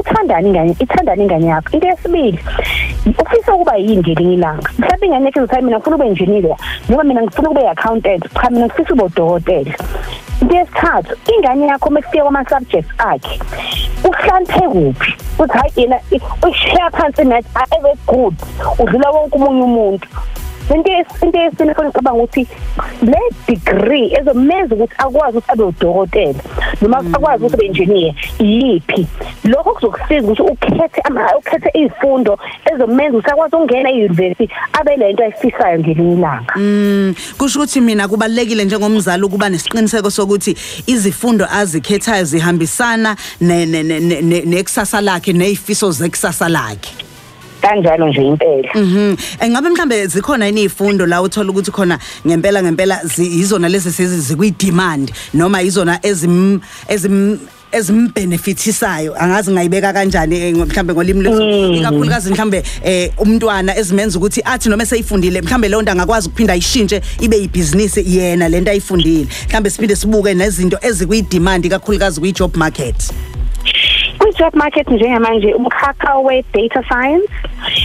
Uthandani 0.00 0.48
ingane 0.48 0.76
ithandani 0.78 1.22
ingane 1.22 1.46
yakho? 1.46 1.68
Into 1.72 1.86
yesibili 1.88 2.38
ufisa 3.22 3.54
ukuba 3.54 3.76
yini 3.76 3.96
ngelinye 3.96 4.34
ilanga? 4.34 4.70
Mhlawumbe 4.78 5.06
ingane 5.06 5.24
yakho 5.26 5.38
izothi 5.40 5.54
"Hayi, 5.54 5.64
mina 5.64 5.76
ngifuna 5.78 5.96
ube 5.96 6.06
engineer 6.06 6.56
noma 6.88 7.04
mina 7.04 7.22
ngifuna 7.22 7.50
ube 7.50 7.68
accountant 7.68 8.22
cha 8.34 8.50
mina 8.50 8.66
ngifisa 8.66 8.92
ube 8.94 9.02
udokotela. 9.04 9.72
Into 10.42 10.54
yesithathu 10.56 11.16
ingane 11.36 11.66
yakho 11.66 11.90
mekufika 11.90 12.22
kwama-subjects 12.22 12.90
akhe 12.98 13.40
uhlanthe 14.04 14.68
kuphi? 14.68 15.14
Uthi 15.38 15.58
hayi 15.58 15.72
yena 15.76 16.00
uyishiya 16.42 16.90
phansi 16.90 17.22
imath 17.22 17.46
eve 17.78 17.94
good. 18.06 18.34
Udlula 18.78 19.10
wonke 19.10 19.36
omunye 19.36 19.62
umuntu. 19.62 20.08
Into 20.74 20.90
yes- 20.92 21.22
into 21.22 21.38
yesine 21.38 21.74
khona 21.74 21.88
ngicabanga 21.88 22.18
ukuthi 22.22 22.46
le 23.02 23.18
degree 23.48 24.12
ezomenza 24.20 24.74
ukuthi 24.74 24.94
akwazi 24.98 25.38
ukuthi 25.38 25.52
abe 25.52 25.62
udokotela 25.64 26.40
noma 26.82 26.98
akwazi 26.98 27.44
ukuthi 27.44 27.54
abe 27.54 27.66
engineer 27.66 28.14
yiphi 28.38 29.06
lokho 29.44 29.72
kuzokusiza 29.74 30.22
ukuthi 30.22 30.42
ukhethe 30.42 31.00
ama 31.04 31.36
ukhethe 31.38 31.70
izifundo 31.78 32.38
ezomenza 32.74 33.18
ukuthi 33.18 33.30
akwazi 33.30 33.56
ukungena 33.56 33.90
e-university 33.90 34.48
abe 34.72 34.96
lento 34.96 35.22
ayifisayo 35.24 35.78
ngelinye 35.78 36.12
ilanga. 36.12 36.54
Mm 36.56 37.14
kusho 37.38 37.58
ukuthi 37.58 37.80
mina 37.80 38.08
kubalekile 38.08 38.64
njengomzali 38.64 39.22
ukuba 39.22 39.48
nesiqiniseko 39.48 40.10
sokuthi 40.10 40.56
izifundo 40.86 41.46
azikhethayo 41.52 42.24
zihambisana 42.24 43.16
ne- 43.40 43.66
ne- 43.66 43.82
ne- 43.82 44.00
ne- 44.00 44.20
ne- 44.22 44.42
nekusasa 44.44 45.00
lakhe 45.00 45.32
nezifiso 45.32 45.90
zekusasa 45.90 46.48
lakhe. 46.48 47.03
Kanjalo 47.64 48.08
nje 48.08 48.22
impela. 48.22 48.68
Mhm. 48.74 49.16
Engabe 49.40 49.68
mhlambe 49.68 50.06
zikhona 50.06 50.46
yini 50.46 50.62
izifundo 50.62 51.06
la 51.06 51.22
uthola 51.22 51.50
ukuthi 51.50 51.70
khona 51.70 51.98
ngempela 52.26 52.62
ngempela 52.62 53.00
zi- 53.04 53.40
izona 53.40 53.68
lezi 53.68 53.92
sezikwi 53.92 54.50
demand 54.50 55.12
noma 55.34 55.62
izona 55.62 55.98
ezim 56.02 56.60
ezim 56.88 57.38
ezimbenefithisayo 57.72 59.14
angazi 59.22 59.50
ngayibeka 59.50 59.92
kanjani 59.92 60.36
eh, 60.36 60.54
ngo- 60.54 60.66
mhlambe 60.66 60.92
ngolimi 60.92 61.22
lwethu 61.22 61.74
ikakhulukazi 61.74 62.30
mhlambe 62.30 62.62
eh 62.84 63.10
umntwana 63.18 63.76
ezimenza 63.78 64.18
ukuthi 64.18 64.40
athi 64.44 64.68
noma 64.68 64.82
eseyifundile 64.82 65.42
mhlambe 65.42 65.68
leyo 65.68 65.82
nto 65.82 65.92
angakwazi 65.92 66.28
ukuphinda 66.28 66.52
ayishintshe 66.52 67.00
ibe 67.20 67.36
yibhizinisi 67.36 68.04
yena 68.16 68.48
lento 68.48 68.70
ayifundile. 68.70 69.26
Mhlambe 69.48 69.70
siphinde 69.70 69.96
sibuke 69.96 70.34
nezinto 70.34 70.78
ezikwi 70.82 71.22
demand 71.22 71.64
ikakhulukazi 71.64 72.20
kwi 72.20 72.32
job 72.32 72.56
market. 72.56 72.94
Kwi-job 74.34 74.54
market 74.54 74.90
njengamanje 74.90 75.54
umkhakha 75.54 76.18
we-data 76.18 76.82
science 76.82 77.28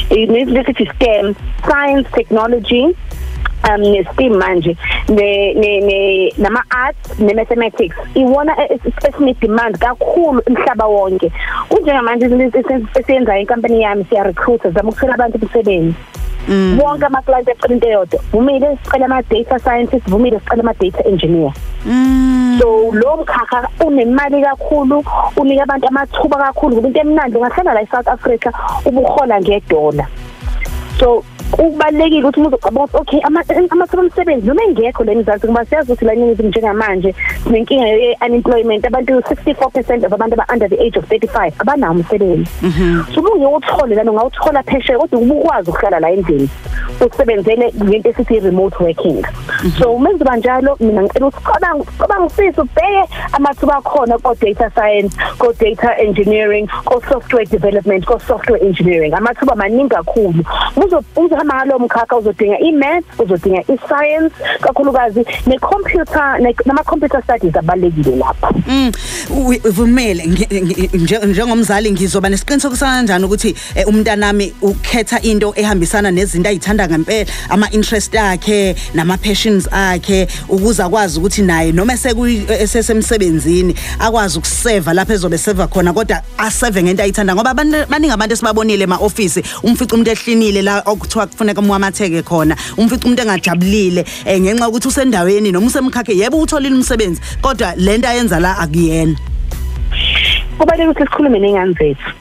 nesithi 0.09 0.85
STEM 0.95 1.35
science 1.65 2.09
technology 2.11 2.83
um 3.63 3.81
ne-STEM 3.81 4.33
manje 4.37 4.77
ne 5.09 5.53
ne 5.53 5.79
ne 5.79 6.31
nama 6.37 6.63
arts 6.69 7.19
ne 7.19 7.33
mathematics 7.33 7.95
iwona 8.15 8.55
esine 9.07 9.33
demand 9.41 9.77
kakhulu 9.77 10.41
emhlaba 10.47 10.85
wonke. 10.85 11.31
Kunjengamanje 11.69 12.25
izinto 12.25 12.59
esiyenzayo 12.99 13.41
inkampani 13.41 13.81
yami 13.81 14.05
siya 14.09 14.23
recruiter 14.23 14.71
zama 14.71 14.89
ukuthola 14.89 15.13
abantu 15.13 15.37
umsebenzi 15.37 15.95
wonke 16.83 17.05
ama 17.05 17.21
clients 17.21 17.49
ecela 17.49 17.73
into 17.73 17.87
eyodwa 17.87 18.19
vumile 18.31 18.77
sicela 18.83 19.05
ama 19.05 19.21
data 19.21 19.59
scientist 19.59 20.09
vumile 20.09 20.39
sicela 20.39 20.63
ama 20.63 20.73
data 20.73 21.03
engineer. 21.03 21.53
So 22.59 22.91
lo 22.91 23.17
mkhakha 23.17 23.69
unemali 23.85 24.41
kakhulu 24.41 25.03
unika 25.37 25.63
abantu 25.63 25.87
amathuba 25.87 26.37
kakhulu 26.37 26.75
ngoba 26.75 26.87
into 26.87 26.99
emnandi 26.99 27.37
ungahlala 27.37 27.73
la 27.73 27.81
eSouth 27.81 28.07
Africa 28.07 28.51
ubuhola 28.85 29.41
ngedola 29.41 30.07
so 30.99 31.23
kubalekile 31.51 32.23
ukuthi 32.23 32.39
umuntu 32.39 32.57
ucabanga 32.57 32.83
ukuthi 32.83 32.97
okay 32.97 33.21
amathuba 33.23 34.03
omsebenzi 34.03 34.47
noma 34.47 34.63
engekho 34.63 35.03
le 35.03 35.15
mzansi 35.15 35.47
ngoba 35.47 35.65
siyazi 35.65 35.91
ukuthi 35.91 36.05
la 36.05 36.15
ningizimu 36.15 36.49
njengamanje 36.49 37.15
nenkinga 37.49 37.87
ye 37.87 38.17
unemployment 38.25 38.85
abantu 38.85 39.19
64% 39.19 40.05
of 40.05 40.13
abantu 40.13 40.33
aba 40.33 40.45
under 40.53 40.69
the 40.69 40.79
age 40.79 40.99
of 40.99 41.05
35 41.05 41.51
abanawo 41.59 41.93
umsebenzi. 41.93 42.49
So 43.13 43.21
kunge 43.21 43.45
uthole 43.45 43.95
lana 43.95 44.11
ungawuthola 44.11 44.63
phesheya 44.63 44.99
kodwa 44.99 45.19
ubukwazi 45.19 45.69
ukuhlala 45.69 45.99
la 45.99 46.11
endlini 46.11 46.49
usebenzele 47.01 47.73
ngento 47.83 48.09
esithi 48.09 48.39
remote 48.39 48.75
working. 48.79 49.25
So 49.79 49.93
umenze 49.93 50.23
banjalo 50.23 50.77
mina 50.79 51.01
ngicela 51.01 51.27
ukuthi 51.27 51.43
cabanga 51.43 51.83
cabanga 51.97 52.29
sisi 52.29 52.61
ubheke 52.61 53.09
amathuba 53.33 53.77
akhona 53.77 54.17
ko 54.17 54.35
data 54.35 54.69
science 54.75 55.15
ko 55.37 55.53
data 55.53 55.97
engineering 55.97 56.67
ko 56.85 57.01
software 57.09 57.45
development 57.45 58.05
ko 58.05 58.19
software 58.19 58.61
engineering. 58.61 59.13
Amathuba 59.13 59.55
maningi 59.55 59.89
kakhulu. 59.89 60.43
Uzo 60.75 60.88
uzohamba 61.15 61.55
ngalo 61.55 61.79
mkhakha 61.79 62.17
uzodinga 62.17 62.59
i-math 62.59 63.19
uzodinga 63.19 63.61
i-science 63.61 64.35
kakhulukazi 64.61 65.25
ne-computer 65.47 66.39
nama-computer 66.65 67.23
studies 67.23 67.55
abalekile 67.55 68.15
lapha. 68.15 68.51
Mm. 68.67 68.91
Uvumele 69.65 70.25
njengomzali 71.23 71.91
ngizoba 71.91 72.29
nesiqiniseko 72.29 72.75
kanjani 72.75 73.25
ukuthi 73.25 73.55
eh, 73.75 73.87
umntanami 73.87 74.53
ukhetha 74.61 75.21
into 75.21 75.53
ehambisana 75.55 76.11
nezinto 76.11 76.49
ayithanda 76.49 76.87
ngempela 76.87 77.25
ama 77.49 77.69
interest 77.71 78.15
akhe 78.15 78.75
nama 78.93 79.17
passions 79.17 79.67
akhe 79.71 80.27
ukuze 80.49 80.83
akwazi 80.83 81.19
ukuthi 81.19 81.41
naye 81.41 81.71
noma 81.71 81.93
esesemsebenzini 81.93 83.75
akwazi 83.99 84.37
ukuseva 84.37 84.93
lapha 84.93 85.13
ezobe 85.13 85.37
seva 85.37 85.67
khona 85.67 85.93
kodwa 85.93 86.21
aseve 86.37 86.83
ngento 86.83 87.03
ayithanda. 87.03 87.35
Ngoba 87.35 87.53
baningi 87.53 88.13
abantu 88.13 88.33
esibabonile 88.33 88.83
ema 88.83 88.97
office 88.97 89.43
umfica 89.63 89.93
umuntu 89.93 90.11
ehlinile 90.11 90.61
la 90.61 90.78
okuthiwa 90.85 91.27
kufuneka 91.27 91.61
umwamatheke 91.61 92.21
khona. 92.21 92.55
Umfica 92.77 93.05
umuntu 93.05 93.21
engajabulile 93.21 94.05
eh, 94.25 94.41
ngenxa 94.41 94.69
ukuthi 94.69 94.87
usendaweni 94.87 95.51
noma 95.51 95.67
usemkhakhe 95.67 96.13
yebo 96.17 96.37
utholile 96.37 96.75
umsebenzi 96.75 97.21
kodwa 97.41 97.73
lento 97.75 98.07
ayenza 98.07 98.39
la 98.39 98.57
akuyena. 98.57 99.15
Kubalekile 100.57 100.89
ukuthi 100.89 101.03
sikhulume 101.03 101.39
nengane 101.39 101.73
zethu. 101.73 102.11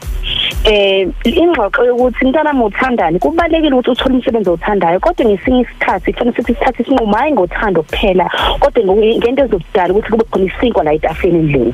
Eh 0.63 1.07
ingxoxo 1.23 1.85
yokuthi 1.85 2.25
mntana 2.25 2.53
mothandani 2.53 3.19
kubalekile 3.19 3.73
ukuthi 3.73 3.91
uthole 3.91 4.15
umsebenzi 4.15 4.49
othandayo 4.49 4.99
kodwa 4.99 5.25
ngesinye 5.25 5.61
isikhathi 5.61 6.13
kufanele 6.13 6.35
sithi 6.35 6.51
isikhathi 6.51 6.83
sinquma 6.83 7.17
hayi 7.17 7.33
ngothando 7.33 7.83
kuphela 7.83 8.29
kodwa 8.59 8.95
ngento 8.95 9.43
ezokudala 9.43 9.93
ukuthi 9.93 10.11
kube 10.11 10.23
khona 10.23 10.45
isinkwa 10.45 10.83
la 10.83 10.93
etafeni 10.93 11.39
endlini. 11.39 11.73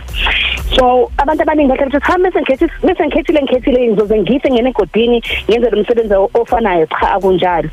So 0.75 1.11
abantu 1.17 1.41
abaningi 1.43 1.69
bahle 1.69 1.85
bathi 1.85 2.05
ha 2.07 2.17
mase 2.17 2.39
ngikhethi 2.41 2.67
mase 2.83 3.05
ngikhethile 3.05 3.41
ngikhethile 3.41 3.87
ngizoze 3.87 4.19
ngithe 4.19 4.51
ngene 4.51 4.69
egodini 4.69 5.23
ngenze 5.49 5.69
lo 5.69 5.77
msebenzi 5.81 6.15
ofanayo 6.39 6.85
cha 6.85 7.11
akunjalo 7.15 7.69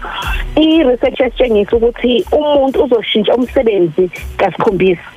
i 0.56 0.82
research 0.82 1.20
esitshengisa 1.20 1.76
ukuthi 1.76 2.24
umuntu 2.32 2.84
uzoshintsha 2.84 3.34
umsebenzi 3.34 4.10
kasikhombisa 4.36 5.08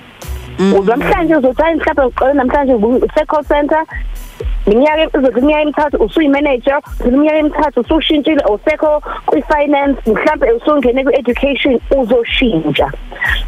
uzamhlanje 0.80 1.36
uzothi 1.36 1.62
hayi 1.62 1.76
mhlawumbe 1.76 2.06
uqale 2.06 2.34
namhlanje 2.34 2.74
u-call 2.74 3.44
center 3.44 3.86
iminyaka 4.68 5.02
iminyaka 5.40 5.62
emithathu 5.62 5.98
usuyimanager 6.06 6.80
iminyaka 7.08 7.38
emithathu 7.38 7.80
usushintshile 7.82 8.44
usekho 8.54 9.02
kwi-finance 9.26 9.98
mhlawumbe 10.12 10.52
usungene 10.52 11.04
kwi-education 11.04 11.80
uzoshintsha. 11.98 12.92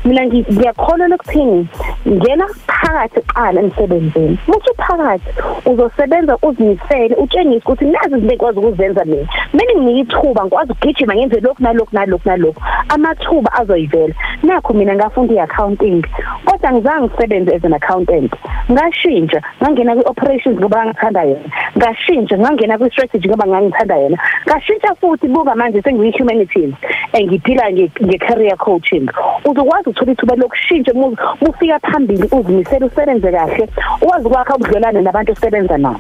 Mina 0.05 0.25
ngiyakholelwa 0.25 1.15
ekuthini 1.15 1.67
ngena 2.07 2.45
phakathi 2.67 3.21
qala 3.21 3.61
emsebenzini. 3.61 4.37
Muthi 4.47 4.71
phakathi 4.97 5.31
uzosebenza 5.65 6.37
uzimisele 6.41 7.15
utshengise 7.15 7.61
ukuthi 7.65 7.85
nazi 7.85 8.15
izinto 8.15 8.33
ekwazi 8.33 8.59
ukuzenza 8.59 9.05
mina. 9.05 9.27
Mina 9.53 9.73
nginika 9.73 9.99
ithuba 9.99 10.43
ngikwazi 10.43 10.71
ukugijima 10.71 11.15
ngenze 11.15 11.39
lokhu 11.39 11.63
nalokhu 11.63 11.95
nalokhu 11.95 12.29
nalokhu. 12.29 12.61
Amathuba 12.89 13.53
azoyivela. 13.53 14.13
Nakho 14.43 14.73
mina 14.73 14.95
ngafunda 14.95 15.33
i-accounting 15.33 16.05
kodwa 16.45 16.71
ngizange 16.71 17.07
ngisebenze 17.07 17.55
as 17.55 17.63
an 17.65 17.73
accountant. 17.73 18.33
Ngashintsha 18.71 19.41
ngangena 19.61 19.95
kwi-operations 19.95 20.59
ngoba 20.59 20.85
ngithanda 20.85 21.23
yona 21.23 21.47
ngashintsha 21.77 22.37
ngangena 22.37 22.77
kwi-strategy 22.77 23.27
ngoba 23.27 23.47
ngangithanda 23.47 23.95
yona 23.97 24.17
ngashintsha 24.47 24.95
futhi 24.95 25.27
buka 25.27 25.55
manje 25.55 25.81
sengiyi-humanities 25.81 26.73
ngiphila 27.15 27.71
nge-career 27.71 28.57
coaching. 28.57 29.09
Uzokwazi 29.45 29.89
ukuthola 29.89 30.11
ithuba 30.11 30.35
lokushintsha 30.35 30.93
mufika 31.41 31.79
phambili 31.79 32.29
uzimisele 32.31 32.85
usebenze 32.85 33.31
kahle 33.31 33.69
ukwazi 34.01 34.27
ukwakha 34.27 34.57
ubudlelwane 34.87 35.01
nabantu 35.01 35.31
osebenza 35.33 35.77
nabo. 35.77 35.99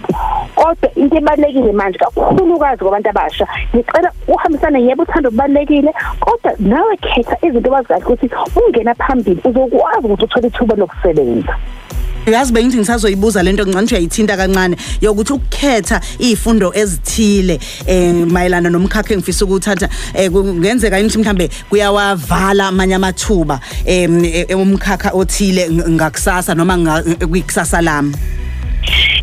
Kodwa 0.55 0.95
into 0.95 1.17
ebalekile 1.17 1.71
manje 1.71 1.97
kakhulukazi 1.99 2.81
kwabantu 2.81 3.09
abasha 3.09 3.47
ngicela 3.75 4.11
uhambisane 4.27 4.83
yebo 4.83 5.03
uthando 5.03 5.29
kubalekile 5.29 5.93
kodwa 6.19 6.53
nawe 6.59 6.97
khetha 6.97 7.37
izinto 7.45 7.69
owazi 7.69 7.87
kahle 7.87 8.03
ukuthi 8.05 8.29
ungena 8.55 8.95
phambili 8.95 9.41
uzokwazi 9.43 10.07
ukuthi 10.07 10.23
uthole 10.23 10.47
ithuba 10.47 10.75
lokusebenza. 10.75 11.55
Yazi 12.25 12.53
bengithi 12.53 12.77
ngisazoyibuza 12.77 13.43
lento 13.43 13.65
ngicane 13.65 13.81
nje 13.81 13.95
uyayithinta 13.95 14.37
kancane 14.37 14.77
yokuthi 15.01 15.33
ukukhetha 15.33 16.01
izifundo 16.19 16.73
ezithile 16.73 17.59
eh 17.87 18.13
mayelana 18.13 18.69
nomkhakha 18.69 19.13
engifisa 19.13 19.45
ukuthatha 19.45 19.89
eh 20.13 20.31
kungenzeka 20.31 20.99
ukuthi 20.99 21.17
mhlambe 21.17 21.49
kuyawavala 21.69 22.67
amanye 22.67 22.95
amathuba 22.95 23.59
eh 23.85 24.09
umkhakha 24.49 25.11
othile 25.13 25.69
ngakusasa 25.69 26.55
noma 26.55 27.03
kwikusasa 27.29 27.81
lami? 27.81 28.13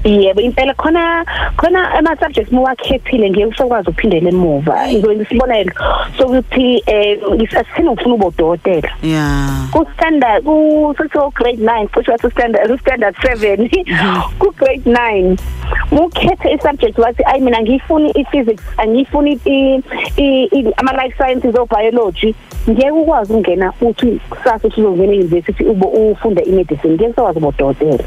Yebo 0.04 0.40
impela 0.40 0.74
khona 0.74 1.24
khona 1.56 1.92
ama 1.98 2.16
subjects 2.16 2.52
mowakhethile 2.52 3.30
ngeke 3.30 3.46
usokwazi 3.46 3.90
ukuphindela 3.90 4.28
emuva. 4.28 4.88
Ngikwenza 4.88 5.22
isibonelo 5.22 5.72
sokuthi 6.18 6.82
eh 6.86 7.18
ngisasithina 7.34 7.90
ukufuna 7.90 8.14
ubodokotela 8.14 8.90
yeah 9.02 9.68
ku 9.72 9.86
standard 9.94 10.44
ku 10.44 10.94
so 11.12 11.30
grade 11.34 11.58
9 11.58 11.88
kusho 11.88 12.12
wathi 12.12 12.30
standard 12.30 12.80
standard 12.80 13.14
7 13.16 13.68
ku 14.38 14.52
grade 14.58 14.82
9 14.86 15.36
ukhethe 15.92 16.52
isubject 16.52 16.98
wathi 16.98 17.22
ayi 17.24 17.40
mina 17.40 17.62
ngifuni 17.62 18.10
i-physics 18.10 18.62
angifuni 18.76 19.40
ama 20.76 20.92
life 21.02 21.16
sciences 21.16 21.54
o 21.58 21.66
biology 21.66 22.34
ngeke 22.70 22.90
ukwazi 22.90 23.32
ukungena 23.32 23.72
uthi 23.80 24.20
kusasa 24.30 24.68
usuzongena 24.68 25.12
e-university 25.12 25.64
ube 25.64 25.86
ufunda 25.86 26.42
i-medicine. 26.42 26.94
Ngeke 26.94 27.10
ukwazi 27.10 27.38
ubodokotela 27.38 28.04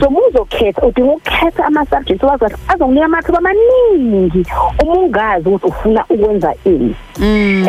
so 0.00 0.10
muzokhetha 0.10 0.82
udinga 0.82 1.12
ukhetha 1.12 1.64
ama 1.64 1.86
subjects 1.86 2.22
wazi 2.22 2.44
azokunika 2.68 3.04
amathuba 3.04 3.38
amaningi 3.38 4.44
uma 4.82 4.94
ungazi 4.94 5.48
ukuthi 5.48 5.66
ufuna 5.66 6.04
ukwenza 6.10 6.54
ini. 6.64 6.94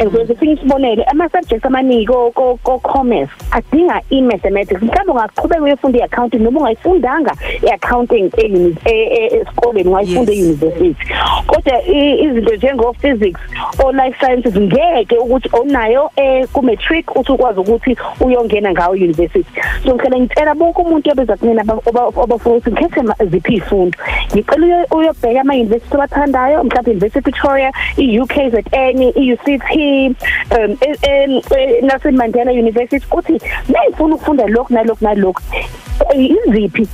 Ekwenza 0.01 0.36
sinye 0.36 0.53
isibonelo 0.53 1.03
ama 1.03 1.29
subjects 1.29 1.65
amaningi 1.65 2.05
ko 2.05 2.31
ko 2.63 2.79
commerce 2.79 3.31
adinga 3.51 4.01
i-mathematics. 4.10 4.81
Mhlawumbe 4.81 5.12
ungaqhubeka 5.12 5.63
uyofunda 5.63 6.00
i-accounting 6.00 6.39
noma 6.39 6.60
ungayifundanga 6.60 7.36
i-accounting 7.63 8.29
esikoleni 9.35 9.89
ungayifunda 9.89 10.33
e-university. 10.33 10.95
Kodwa 11.47 11.81
izinto 12.25 12.55
njengo 12.55 12.93
physics 12.93 13.41
o 13.83 13.91
life 13.91 14.17
sciences 14.19 14.55
ngeke 14.55 15.17
ukuthi 15.17 15.50
onayo 15.53 16.11
eh 16.15 16.47
ku 16.53 16.61
matric 16.61 17.15
uthi 17.15 17.31
ukwazi 17.31 17.59
ukuthi 17.59 17.97
uyongena 18.19 18.71
ngawo 18.71 18.93
university 18.93 19.61
so 19.83 19.95
ngicela 19.95 20.17
ngicela 20.19 20.55
bonke 20.55 20.81
umuntu 20.81 21.11
obeza 21.11 21.38
kumina 21.38 21.63
obafuna 22.15 22.55
ukuthi 22.55 22.71
ngikhethe 22.71 23.25
ziphi 23.25 23.53
izifundo. 23.53 23.97
Ngicela 24.33 24.85
uyobheka 24.91 25.41
ama 25.41 25.53
university 25.53 25.95
abathandayo 25.95 26.63
mhlawumbe 26.63 26.91
University 26.91 27.31
Victoria 27.31 27.71
i-UKZN 27.97 28.97
i-UCT 29.15 29.71
um 30.57 30.77
Nelson 31.81 32.15
Mandela 32.15 32.51
University 32.51 33.05
uthi 33.11 33.41
mayifuna 33.69 34.15
ukufunda 34.15 34.47
lokhu 34.47 34.73
nalokhu 34.73 35.03
nalokhu 35.03 35.41
iziphi 36.15 36.88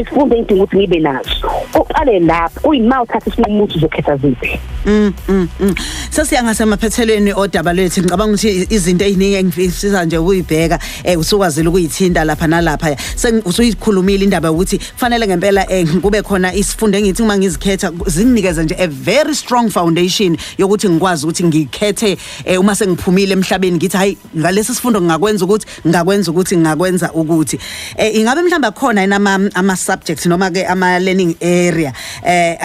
isifundo 0.00 0.36
engidinga 0.36 0.64
ukuthi 0.64 0.76
ngibe 0.76 0.98
nazo? 0.98 1.53
Uqale 1.74 2.20
lapho 2.20 2.60
kuyima 2.60 3.02
uthatha 3.02 3.30
isinqumo 3.30 3.64
ukuthi 3.64 3.78
uzokhetha 3.78 4.16
ziphi 4.16 4.60
Mm 4.86 5.12
mm. 5.28 5.74
Sesiya 6.10 6.42
ngasemaphethelweni 6.42 7.32
odaba 7.32 7.72
lethu 7.72 8.00
ngicabanga 8.00 8.34
ukuthi 8.34 8.66
izinto 8.70 9.04
eziningi 9.04 9.34
engifisa 9.34 10.04
nje 10.04 10.18
ukuyibheka 10.18 10.78
eh 11.04 11.18
usukwazile 11.18 11.68
ukuyithinta 11.68 12.24
lapha 12.24 12.46
nalapha. 12.46 12.96
Sengiusuyikhulumile 13.16 14.24
indaba 14.24 14.52
ukuthi 14.52 14.78
kufanele 14.78 15.26
ngempela 15.26 15.72
eh 15.72 15.86
kube 16.02 16.22
khona 16.22 16.54
isifundo 16.54 16.98
engithi 16.98 17.22
uma 17.22 17.38
ngizikhetha 17.38 17.92
zinginikeza 18.06 18.62
nje 18.62 18.76
a 18.78 18.86
very 18.86 19.34
strong 19.34 19.70
foundation 19.70 20.36
yokuthi 20.58 20.88
ngikwazi 20.88 21.26
ukuthi 21.26 21.44
ngikhethe 21.44 22.18
uma 22.58 22.74
sengiphumile 22.74 23.32
emhlabeni 23.32 23.76
ngithi 23.76 23.96
hayi 23.96 24.18
ngalesi 24.36 24.74
sifundo 24.74 25.00
ngingakwenza 25.00 25.44
ukuthi 25.44 25.66
ngakwenza 25.88 26.30
ukuthi 26.30 26.56
ngakwenza 26.56 27.12
ukuthi 27.12 27.58
eh 27.96 28.16
ingabe 28.16 28.42
mhlamba 28.42 28.70
khona 28.70 29.04
inama 29.04 29.50
ama 29.54 29.76
subjects 29.76 30.26
noma 30.26 30.50
ke 30.50 30.66
ama 30.66 30.98
learning 30.98 31.36
area 31.54 31.92
eh 32.26 32.58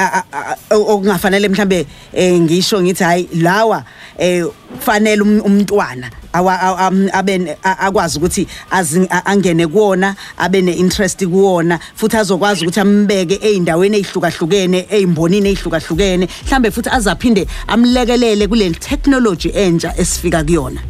okungafanele 0.71 1.49
mhlambe 1.49 1.85
eh, 2.13 2.39
ngisho 2.41 2.81
ngithi 2.81 3.03
hayi 3.03 3.29
lawa 3.33 3.83
eh 4.17 4.45
kufanele 4.77 5.21
um- 5.21 5.41
umntwana 5.45 6.09
abe 6.33 7.57
akwazi 7.63 8.17
ukuthi 8.17 8.47
angene 9.25 9.67
kuwona 9.67 10.15
abe 10.37 10.61
neinterest 10.61 11.25
kuwona 11.25 11.79
futhi 11.95 12.17
azokwazi 12.17 12.65
ukuthi 12.65 12.79
ambeke 12.79 13.39
eindaweni 13.41 13.97
ezihlukahlukene 13.97 14.87
eimbonini 14.89 15.49
ezihlukahlukene 15.49 16.27
mhlambe 16.45 16.71
futhi 16.71 16.89
azaphinde 16.89 17.47
amlekelele 17.67 18.47
kule 18.47 18.71
technology 18.71 19.49
entsha 19.49 19.93
esifika 19.97 20.43
kuyona. 20.43 20.81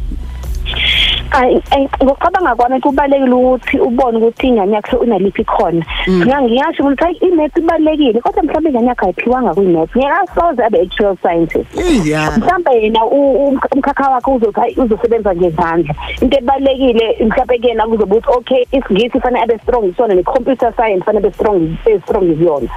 Ngokucabanga 2.04 2.54
kwami 2.54 2.80
kubalekile 2.80 3.32
ukuthi 3.34 3.78
ubone 3.80 4.18
ukuthi 4.18 4.46
ingane 4.48 4.74
yakhe 4.76 4.96
unaliphi 4.96 5.44
khona. 5.44 5.84
Ngiyasho 6.08 6.82
ukuthi 6.82 7.04
hayi 7.04 7.16
imath 7.16 7.56
ibalekile 7.56 8.20
kodwa 8.20 8.42
mhlawumbe 8.42 8.70
ingane 8.70 8.88
yakhe 8.88 9.06
ayiphiwanga 9.06 9.54
kwi-math. 9.54 9.96
Ngiyakasoze 9.96 10.64
abe 10.64 10.80
actual 10.82 11.16
scientist. 11.22 11.66
yeah 12.06 12.38
mhlawumbe 12.38 12.70
yena 12.82 13.04
u- 13.04 13.46
u- 13.48 13.58
umkhakha 13.72 14.10
wakhe 14.10 14.30
uzothi 14.30 14.60
hayi 14.60 14.74
uzosebenza 14.76 15.34
ngezandla 15.34 15.94
into 16.20 16.38
ebalekile 16.38 17.16
mhlawumbe 17.20 17.58
kuyena 17.58 17.86
kuzobe 17.86 18.16
ukuthi 18.16 18.38
okay 18.38 18.64
isingisi 18.72 19.20
fanele 19.20 19.42
abe 19.44 19.58
strong 19.58 19.84
isona 19.84 20.14
ne-computer 20.14 20.72
science 20.76 21.04
fanele 21.04 21.26
abe 21.26 21.34
strong 21.34 21.76
abe 21.86 22.00
strong 22.00 22.22
izona 22.24 22.68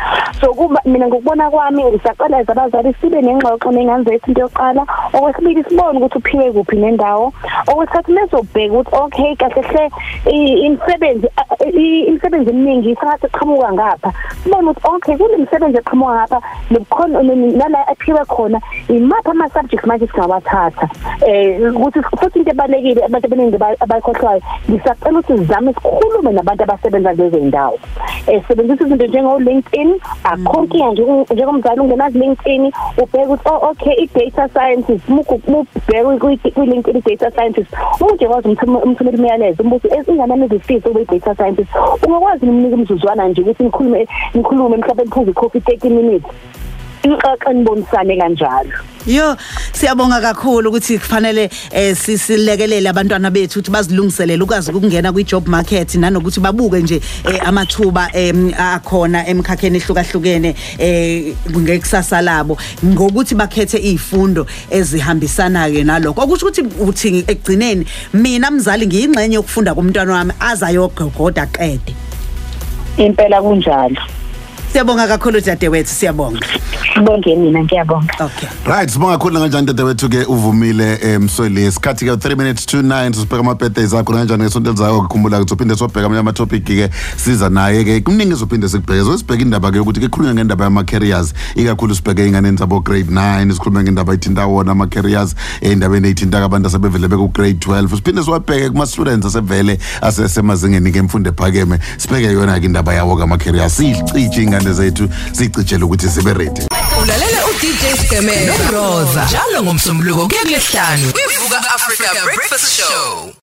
so 0.41 0.53
kuba 0.53 0.81
mina 0.85 1.07
ngokubona 1.07 1.49
kwami 1.51 1.83
ngisaqalaza 1.83 2.51
abazali 2.51 2.93
sibe 3.01 3.21
nengxoxo 3.21 3.71
ney'ngane 3.71 4.03
zethu 4.03 4.27
into 4.29 4.41
yokuqala 4.41 4.85
okwesibili 5.13 5.63
sibone 5.63 5.97
ukuthi 5.99 6.17
uphiwe 6.17 6.51
kuphi 6.51 6.75
nendawo 6.75 7.33
okwesithathu 7.67 8.11
mezobheka 8.43 8.73
ukuthi 8.73 8.95
okay 8.95 9.35
kahle 9.35 9.61
hle 9.61 9.89
i- 10.31 10.65
imisebenzi 10.65 11.27
a- 11.37 11.65
i- 11.65 12.03
imisebenzi 12.07 12.49
eminingi 12.49 12.89
isangathi 12.91 13.25
eqhamuka 13.25 13.73
ngapha. 13.73 14.13
Sibone 14.43 14.69
ukuthi 14.69 14.87
okay 14.95 15.17
kule 15.17 15.37
misebenzi 15.37 15.77
eqhamuka 15.77 16.13
ngapha 16.13 16.41
nobukhona 16.71 17.23
nala 17.23 17.87
aphiwe 17.87 18.25
khona 18.25 18.59
imaphi 18.89 19.29
ama-subjects 19.31 19.85
manje 19.87 20.07
singawathatha 20.07 20.87
um 21.27 21.75
ukuthi 21.75 22.01
futhi 22.19 22.39
into 22.39 22.51
ebalulekile 22.51 23.05
abantu 23.05 23.25
abaningi 23.27 23.55
aba- 23.55 23.79
abayikhohlwayo 23.79 24.41
ngisacela 24.69 25.19
ukuthi 25.19 25.37
sizame 25.37 25.73
sikhulume 25.73 26.31
nabantu 26.31 26.63
abasebenza 26.63 27.13
kulezo 27.15 27.39
zindawo 27.39 27.79
um 28.27 28.41
sebenzisa 28.47 28.83
izinto 28.85 29.05
njengo-linkedin 29.07 29.99
akho 30.23 30.61
nkinga 30.61 30.91
njengo- 30.91 31.33
njengomzali 31.33 31.79
ungenazi 31.79 32.19
linkedin 32.19 32.71
ubheke 32.97 33.25
ukuthi 33.25 33.49
oh 33.49 33.69
okay 33.69 33.93
i-data 34.03 34.47
scientist 34.49 35.09
mubheke 35.09 36.03
kwi-linkedin 36.55 37.01
i-data 37.05 37.31
scientist 37.31 37.69
umuntu 38.01 38.23
ekwazi 38.33 38.47
umthumela 38.85 39.17
imiyalezo 39.17 39.63
umbuthi 39.63 39.87
inganani 40.11 40.45
ezifisa 40.45 40.89
ukuba 40.89 41.01
i-data 41.01 41.35
scientist? 41.35 41.69
Ungakwazi 42.05 42.45
nimnika 42.45 42.75
umzuzwana 42.75 43.27
nje 43.27 43.41
ukuthi 43.41 43.63
nikhulume 43.63 44.07
nikhulume 44.33 44.77
mhlawumbe 44.77 45.03
niphuze 45.03 45.31
i-coffee 45.31 45.61
thirty 45.61 45.89
minutes? 45.89 46.29
Ixoxe 47.03 47.53
nibonisane 47.53 48.17
kanjalo. 48.17 48.71
Yo 49.05 49.35
siyabonga 49.73 50.21
kakhulu 50.21 50.69
ukuthi 50.69 50.97
kufanele 50.97 51.49
eh 51.71 51.95
sisilekelele 51.95 52.89
abantwana 52.89 53.31
bethu 53.31 53.59
ukuthi 53.59 53.71
bazilungiselele 53.71 54.43
ukwazi 54.43 54.71
ukungena 54.71 55.11
kwi 55.11 55.23
job 55.23 55.47
market 55.47 55.95
nanokuthi 55.95 56.39
babuke 56.39 56.81
nje 56.81 57.01
eh, 57.25 57.47
amathuba 57.47 58.09
akhona 58.57 59.27
emkhakheni 59.27 59.77
ehlukahlukene 59.77 60.55
eh 60.79 61.35
ngekusasa 61.51 62.21
labo. 62.21 62.57
Ngokuthi 62.85 63.35
bakhethe 63.35 63.77
izifundo 63.77 64.47
ezihambisana 64.71 65.69
ke 65.69 65.83
nalokho. 65.83 66.21
Okusho 66.21 66.47
ukuthi 66.47 66.61
uthi 66.79 67.25
ekugcineni 67.27 67.85
mina 68.13 68.51
mzali 68.51 68.87
ngiyingxenye 68.87 69.35
yokufunda 69.35 69.75
kumntwana 69.75 70.13
wami 70.13 70.33
azayogogoda 70.39 71.45
qede. 71.45 71.93
Impela 72.97 73.41
kunjalo. 73.41 74.22
Siyabonga 74.73 75.07
kakhulu 75.07 75.41
dadewethu 75.41 75.89
siyabonga. 75.89 76.39
Sibonge 76.93 77.35
mina 77.35 77.63
ngiyabonga. 77.63 78.13
Okay. 78.19 78.49
Right 78.65 78.89
sibonga 78.89 79.17
kakhulu 79.17 79.39
kanjani 79.39 79.67
dade 79.67 79.83
wethu 79.83 80.09
ke 80.09 80.25
uvumile 80.25 80.99
emsweli 81.01 81.65
isikhathi 81.67 82.05
ke 82.05 82.11
3 82.11 82.35
minutes 82.35 82.65
to 82.65 82.81
9 82.81 83.13
sibheka 83.13 83.39
ama 83.39 83.55
birthdays 83.55 83.93
akho 83.93 84.13
kanjani 84.13 84.43
ngesonto 84.43 84.69
elizayo 84.69 84.99
ukukhumbula 84.99 85.37
ukuthi 85.37 85.53
uphinde 85.53 85.75
sobheka 85.75 86.05
amanye 86.05 86.19
ama 86.19 86.33
topic 86.33 86.63
ke 86.63 86.89
siza 87.17 87.49
naye 87.49 87.83
ke 87.83 88.01
kuningi 88.01 88.33
ezophinde 88.33 88.69
sikubheke 88.69 89.03
zosibheka 89.03 89.41
indaba 89.41 89.71
ke 89.71 89.79
ukuthi 89.79 89.99
ke 89.99 90.09
khulunywa 90.09 90.33
ngendaba 90.33 90.63
yama 90.63 90.83
careers 90.83 91.33
ikakhulu 91.55 91.95
sibheke 91.95 92.27
ingane 92.27 92.57
zabo 92.57 92.79
grade 92.79 93.11
9 93.11 93.53
sikhuluma 93.53 93.83
ngendaba 93.83 94.13
ethinta 94.13 94.47
wona 94.47 94.71
ama 94.71 94.87
careers 94.87 95.35
endabeni 95.61 96.09
ethinta 96.09 96.43
abantu 96.43 96.67
asebevele 96.67 97.07
beku 97.07 97.27
grade 97.27 97.57
12 97.57 97.95
siphinde 97.95 98.23
siwabheke 98.23 98.69
kuma 98.69 98.85
students 98.85 99.25
asevele 99.25 99.79
asesemazingeni 100.01 100.91
ke 100.91 100.99
imfundo 100.99 101.29
ephakeme 101.29 101.79
sibheke 101.97 102.33
yona 102.33 102.59
ke 102.59 102.65
indaba 102.65 102.93
yawo 102.93 103.17
kama 103.17 103.37
careers 103.37 103.77
siyicije 103.77 104.43
ingane 104.43 104.62
zethu 104.71 105.09
siyicijele 105.31 105.83
ukuthi 105.83 106.09
sibe 106.09 106.33
ready. 106.33 106.61
Ulalela 107.01 107.45
uDJ 107.47 108.05
Skemela 108.05 108.57
noRosa 108.57 109.25
njalo 109.25 109.63
ngomsombuluko 109.63 110.27
kuya 110.27 110.41
kulesihlanu 110.41 111.11
kwivuka 111.11 111.57
Africa 111.75 112.23
Breakfast 112.23 112.77
Show. 112.77 113.42